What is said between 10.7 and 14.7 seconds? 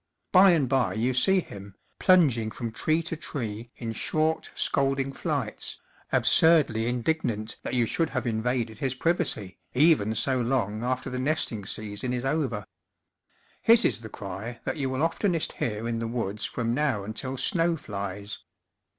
after the nesting sea son is over. His is the cry